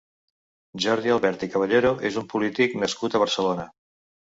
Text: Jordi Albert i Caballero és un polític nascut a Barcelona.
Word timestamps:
Jordi 0.85 1.13
Albert 1.15 1.45
i 1.49 1.51
Caballero 1.57 1.93
és 2.11 2.19
un 2.23 2.27
polític 2.33 2.77
nascut 2.87 3.21
a 3.21 3.25
Barcelona. 3.27 3.71